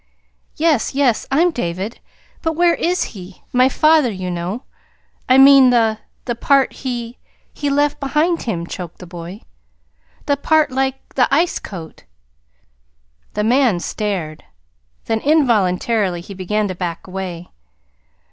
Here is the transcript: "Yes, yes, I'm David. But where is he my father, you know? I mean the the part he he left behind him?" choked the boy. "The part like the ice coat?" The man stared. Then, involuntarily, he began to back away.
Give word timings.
"Yes, 0.55 0.95
yes, 0.95 1.27
I'm 1.29 1.51
David. 1.51 1.99
But 2.41 2.53
where 2.53 2.73
is 2.73 3.03
he 3.13 3.43
my 3.53 3.69
father, 3.69 4.09
you 4.11 4.31
know? 4.31 4.63
I 5.29 5.37
mean 5.37 5.69
the 5.69 5.99
the 6.25 6.33
part 6.33 6.73
he 6.73 7.19
he 7.53 7.69
left 7.69 7.99
behind 7.99 8.41
him?" 8.41 8.65
choked 8.65 8.97
the 8.97 9.05
boy. 9.05 9.41
"The 10.25 10.37
part 10.37 10.71
like 10.71 11.13
the 11.13 11.31
ice 11.31 11.59
coat?" 11.59 12.05
The 13.35 13.43
man 13.43 13.79
stared. 13.79 14.43
Then, 15.05 15.19
involuntarily, 15.19 16.21
he 16.21 16.33
began 16.33 16.67
to 16.69 16.73
back 16.73 17.05
away. 17.05 17.51